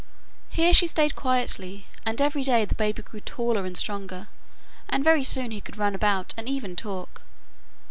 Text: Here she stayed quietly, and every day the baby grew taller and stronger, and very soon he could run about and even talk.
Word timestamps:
Here 0.49 0.73
she 0.73 0.87
stayed 0.87 1.15
quietly, 1.15 1.85
and 2.07 2.19
every 2.19 2.41
day 2.41 2.65
the 2.65 2.73
baby 2.73 3.03
grew 3.03 3.19
taller 3.19 3.65
and 3.67 3.77
stronger, 3.77 4.29
and 4.89 5.03
very 5.03 5.23
soon 5.23 5.51
he 5.51 5.61
could 5.61 5.77
run 5.77 5.93
about 5.93 6.33
and 6.37 6.49
even 6.49 6.75
talk. 6.75 7.21